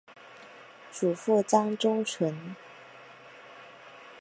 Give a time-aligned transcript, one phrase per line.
[0.89, 2.35] 祖父张宗纯。